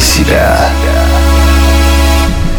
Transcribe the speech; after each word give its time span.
себя. 0.00 1.05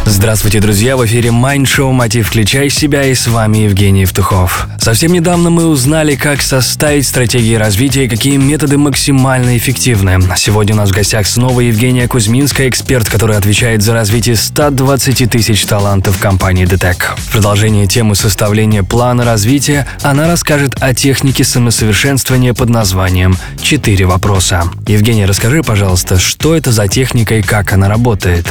Здравствуйте, 0.10 0.62
друзья! 0.62 0.96
В 0.96 1.06
эфире 1.06 1.32
Mind 1.32 1.66
Show 1.66 1.92
«Мотив. 1.92 2.30
Включай 2.30 2.70
себя» 2.70 3.04
и 3.04 3.14
с 3.14 3.28
вами 3.28 3.58
Евгений 3.58 4.02
Евтухов. 4.02 4.66
Совсем 4.80 5.12
недавно 5.12 5.50
мы 5.50 5.68
узнали, 5.68 6.16
как 6.16 6.42
составить 6.42 7.06
стратегии 7.06 7.56
развития 7.56 8.06
и 8.06 8.08
какие 8.08 8.38
методы 8.38 8.78
максимально 8.78 9.58
эффективны. 9.58 10.18
Сегодня 10.38 10.76
у 10.76 10.78
нас 10.78 10.92
в 10.92 10.94
гостях 10.94 11.28
снова 11.28 11.60
Евгения 11.60 12.08
Кузьминская, 12.08 12.70
эксперт, 12.70 13.10
который 13.10 13.36
отвечает 13.36 13.82
за 13.84 13.94
развитие 13.94 14.38
120 14.38 15.30
тысяч 15.30 15.66
талантов 15.66 16.18
компании 16.20 16.66
DTEC. 16.66 17.18
В 17.18 17.32
продолжение 17.34 17.86
темы 17.86 18.16
составления 18.16 18.84
плана 18.84 19.26
развития 19.26 19.86
она 20.04 20.28
расскажет 20.28 20.82
о 20.82 20.94
технике 20.94 21.44
самосовершенствования 21.44 22.54
под 22.54 22.70
названием 22.70 23.38
«Четыре 23.62 24.06
вопроса». 24.06 24.64
Евгения, 24.88 25.26
расскажи, 25.26 25.62
пожалуйста, 25.64 26.18
что 26.18 26.56
это 26.56 26.72
за 26.72 26.88
техника 26.88 27.36
и 27.36 27.42
как 27.42 27.74
она 27.74 27.90
работает? 27.90 28.48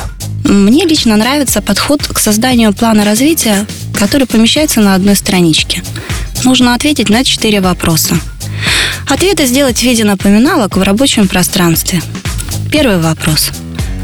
Мне 0.49 0.85
лично 0.85 1.17
нравится 1.17 1.61
подход 1.61 2.07
к 2.07 2.19
созданию 2.19 2.73
плана 2.73 3.05
развития, 3.05 3.67
который 3.93 4.29
помещается 4.29 4.81
на 4.81 4.95
одной 4.95 5.17
страничке. 5.17 5.83
Нужно 6.45 6.75
ответить 6.75 7.09
на 7.09 7.25
четыре 7.25 7.61
вопроса. 7.61 8.17
Ответы 9.09 9.47
сделать 9.47 9.79
в 9.79 9.83
виде 9.83 10.05
напоминалок 10.05 10.77
в 10.77 10.83
рабочем 10.83 11.27
пространстве. 11.27 12.01
Первый 12.71 12.99
вопрос. 12.99 13.51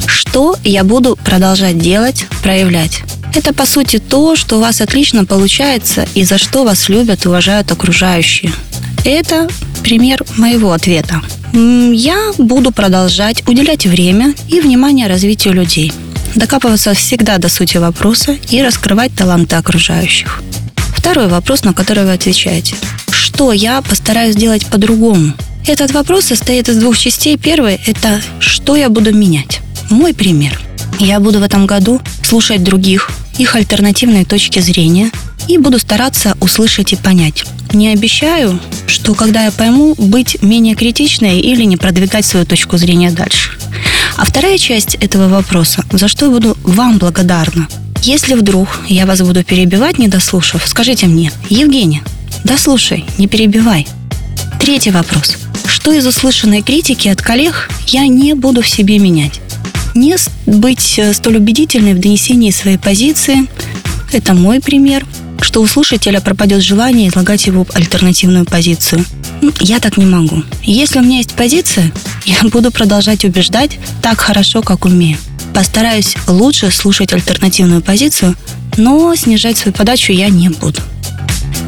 Что 0.07 0.57
я 0.65 0.83
буду 0.83 1.17
продолжать 1.25 1.79
делать, 1.79 2.27
проявлять? 2.43 3.03
Это, 3.35 3.55
по 3.55 3.65
сути, 3.65 3.99
то, 3.99 4.35
что 4.35 4.57
у 4.57 4.61
вас 4.61 4.81
отлично 4.81 5.25
получается 5.25 6.07
и 6.15 6.25
за 6.25 6.39
что 6.39 6.65
вас 6.65 6.89
любят 6.89 7.25
и 7.25 7.29
уважают 7.29 7.71
окружающие. 7.71 8.53
Это 9.05 9.49
пример 9.83 10.25
моего 10.37 10.73
ответа. 10.73 11.23
Я 11.53 12.33
буду 12.37 12.73
продолжать 12.73 13.47
уделять 13.49 13.87
время 13.87 14.35
и 14.49 14.61
внимание 14.61 15.07
развитию 15.07 15.55
людей– 15.55 15.93
докапываться 16.35 16.95
всегда 16.95 17.39
до 17.39 17.49
сути 17.49 17.77
вопроса 17.77 18.37
и 18.51 18.63
раскрывать 18.63 19.15
таланты 19.15 19.57
окружающих. 19.57 20.43
Второй 20.97 21.29
вопрос, 21.29 21.65
на 21.65 21.73
который 21.75 22.05
вы 22.05 22.13
отвечаете. 22.13 22.75
Что 23.11 23.53
я 23.53 23.83
постараюсь 23.83 24.35
сделать 24.35 24.67
по-другому? 24.67 25.33
Этот 25.67 25.93
вопрос 25.93 26.27
состоит 26.27 26.69
из 26.69 26.77
двух 26.77 26.99
частей. 26.99 27.37
Первый– 27.37 27.81
это 27.87 28.21
что 28.41 28.77
я 28.77 28.89
буду 28.89 29.15
менять. 29.15 29.61
Мой 29.91 30.15
пример. 30.15 30.61
Я 30.99 31.21
буду 31.21 31.41
в 31.41 31.43
этом 31.43 31.67
году 31.67 32.01
слушать 32.25 32.63
других, 32.63 33.11
их 33.39 33.57
альтернативные 33.57 34.25
точки 34.25 34.61
зрения 34.61 35.11
и 35.49 35.59
буду 35.59 35.79
стараться 35.79 36.37
услышать 36.41 36.93
и 36.93 36.97
понять. 36.97 37.45
Не 37.73 37.89
обещаю, 37.89 38.61
что 38.87 39.15
когда 39.15 39.45
я 39.45 39.51
пойму, 39.51 39.95
быть 39.97 40.43
менее 40.43 40.75
критичной 40.75 41.41
или 41.41 41.65
не 41.65 41.77
продвигать 41.77 42.25
свою 42.25 42.47
точку 42.47 42.77
зрения 42.77 43.11
дальше. 43.11 43.51
А 44.17 44.25
вторая 44.25 44.59
часть 44.59 44.95
этого 44.97 45.29
вопроса, 45.29 45.85
за 45.91 46.09
что 46.09 46.27
я 46.27 46.31
буду 46.31 46.57
вам 46.63 46.99
благодарна. 46.99 47.69
Если 48.03 48.35
вдруг 48.35 48.81
я 48.89 49.07
вас 49.07 49.21
буду 49.21 49.45
перебивать, 49.45 49.99
не 49.99 50.09
дослушав, 50.09 50.67
скажите 50.67 51.07
мне, 51.07 51.33
Евгения, 51.49 52.03
дослушай, 52.45 53.05
не 53.19 53.29
перебивай. 53.29 53.87
Третий 54.61 54.91
вопрос. 54.91 55.37
Что 55.67 55.93
из 55.93 56.07
услышанной 56.07 56.63
критики 56.63 57.09
от 57.09 57.23
коллег 57.23 57.71
я 57.87 58.07
не 58.07 58.35
буду 58.35 58.63
в 58.63 58.69
себе 58.69 58.99
менять? 58.99 59.41
Не 59.95 60.17
быть 60.47 60.99
э, 60.99 61.13
столь 61.13 61.37
убедительной 61.37 61.95
в 61.95 62.01
донесении 62.01 62.51
своей 62.51 62.79
позиции. 62.79 63.47
Это 64.13 64.35
мой 64.35 64.61
пример 64.61 65.05
что 65.43 65.61
у 65.61 65.67
слушателя 65.67 66.21
пропадет 66.21 66.63
желание 66.63 67.09
излагать 67.09 67.47
его 67.47 67.67
альтернативную 67.75 68.47
позицию. 68.47 69.05
Я 69.61 69.81
так 69.81 69.97
не 69.97 70.07
могу. 70.07 70.43
Если 70.63 70.99
у 70.99 71.03
меня 71.03 71.19
есть 71.19 71.33
позиция, 71.33 71.93
я 72.25 72.49
буду 72.49 72.71
продолжать 72.71 73.25
убеждать 73.25 73.79
так 74.01 74.21
хорошо, 74.21 74.63
как 74.63 74.85
умею. 74.85 75.19
Постараюсь 75.55 76.17
лучше 76.27 76.71
слушать 76.71 77.13
альтернативную 77.13 77.83
позицию, 77.83 78.37
но 78.77 79.15
снижать 79.15 79.59
свою 79.59 79.75
подачу 79.75 80.13
я 80.13 80.29
не 80.29 80.49
буду. 80.49 80.81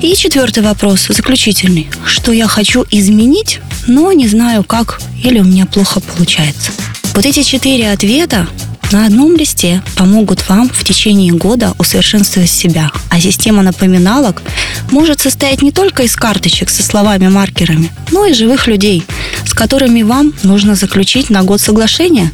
И 0.01 0.15
четвертый 0.15 0.63
вопрос, 0.63 1.07
заключительный. 1.09 1.89
Что 2.07 2.33
я 2.33 2.47
хочу 2.47 2.85
изменить, 2.91 3.61
но 3.87 4.13
не 4.13 4.29
знаю 4.29 4.65
как 4.65 5.01
или 5.23 5.39
у 5.41 5.45
меня 5.45 5.67
плохо 5.67 6.01
получается. 6.01 6.73
Вот 7.15 7.25
эти 7.27 7.43
четыре 7.43 7.91
ответа 7.91 8.49
на 8.93 9.07
одном 9.07 9.37
листе 9.37 9.83
помогут 9.97 10.49
вам 10.49 10.69
в 10.69 10.85
течение 10.85 11.33
года 11.33 11.75
усовершенствовать 11.79 12.51
себя, 12.51 12.91
а 13.11 13.21
система 13.21 13.63
напоминалок 13.63 14.43
может 14.91 15.21
состоять 15.21 15.63
не 15.63 15.73
только 15.73 16.03
из 16.03 16.15
карточек 16.17 16.71
со 16.71 16.83
словами-маркерами, 16.83 17.91
но 18.11 18.27
и 18.27 18.35
живых 18.35 18.67
людей, 18.67 19.05
с 19.47 19.55
которыми 19.55 20.03
вам 20.03 20.33
нужно 20.43 20.75
заключить 20.75 21.31
на 21.31 21.43
год 21.43 21.61
соглашение, 21.61 22.31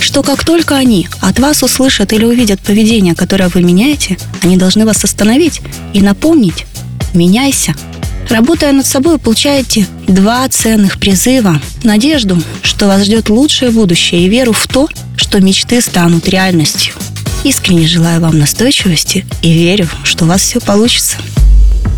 что 0.00 0.22
как 0.22 0.44
только 0.44 0.76
они 0.76 1.08
от 1.20 1.38
вас 1.38 1.62
услышат 1.62 2.12
или 2.12 2.24
увидят 2.24 2.60
поведение, 2.60 3.14
которое 3.14 3.48
вы 3.48 3.62
меняете, 3.62 4.18
они 4.42 4.56
должны 4.56 4.86
вас 4.86 5.04
остановить 5.04 5.60
и 5.92 6.00
напомнить 6.00 6.66
«меняйся». 7.14 7.74
Работая 8.28 8.72
над 8.72 8.86
собой, 8.86 9.18
получаете 9.18 9.86
два 10.06 10.46
ценных 10.48 10.98
призыва. 10.98 11.60
Надежду, 11.82 12.40
что 12.62 12.86
вас 12.86 13.04
ждет 13.04 13.30
лучшее 13.30 13.70
будущее 13.70 14.22
и 14.22 14.28
веру 14.28 14.52
в 14.52 14.66
то, 14.66 14.88
что 15.16 15.40
мечты 15.40 15.80
станут 15.80 16.28
реальностью. 16.28 16.94
Искренне 17.44 17.86
желаю 17.86 18.20
вам 18.20 18.38
настойчивости 18.38 19.24
и 19.42 19.52
верю, 19.52 19.88
что 20.02 20.24
у 20.24 20.28
вас 20.28 20.42
все 20.42 20.60
получится. 20.60 21.16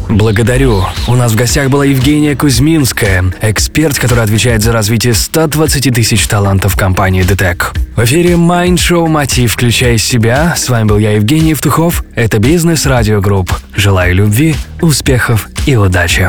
Благодарю. 0.09 0.85
У 1.07 1.15
нас 1.15 1.33
в 1.33 1.37
гостях 1.37 1.71
была 1.71 1.85
Евгения 1.85 2.35
Кузьминская, 2.35 3.33
эксперт, 3.43 3.97
который 3.99 4.25
отвечает 4.25 4.61
за 4.61 4.73
развитие 4.73 5.15
120 5.15 5.95
тысяч 5.95 6.27
талантов 6.27 6.77
компании 6.77 7.23
ДТЭК. 7.25 7.63
В 7.97 8.05
эфире 8.05 8.33
Mind 8.33 8.75
Show 8.75 9.07
«Мотив. 9.07 9.53
Включай 9.53 9.99
себя». 9.99 10.55
С 10.57 10.69
вами 10.69 10.89
был 10.89 10.99
я, 10.99 11.13
Евгений 11.13 11.51
Евтухов. 11.51 12.05
Это 12.17 12.39
Бизнес 12.39 12.87
Радио 12.87 13.21
Групп. 13.21 13.53
Желаю 13.77 14.17
любви, 14.17 14.57
успехов 14.81 15.49
и 15.71 15.77
удачи. 15.77 16.27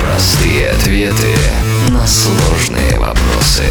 Простые 0.00 0.70
ответы 0.70 1.36
на 1.90 2.04
сложные 2.08 2.98
вопросы. 2.98 3.62